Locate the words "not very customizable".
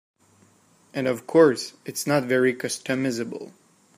2.07-3.51